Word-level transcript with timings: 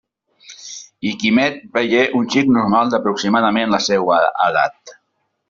I 1.09 1.11
Quimet 1.23 1.59
veié 1.79 1.99
un 2.21 2.25
xic 2.37 2.49
normal 2.57 2.91
d'aproximadament 2.95 3.71
la 3.77 3.83
seua 3.91 4.19
edat. 4.49 4.97